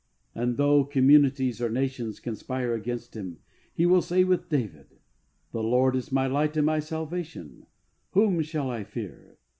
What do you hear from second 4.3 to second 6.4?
David," The Lord is my